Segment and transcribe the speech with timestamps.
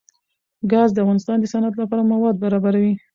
[0.71, 2.93] ګاز د افغانستان د صنعت لپاره مواد برابروي.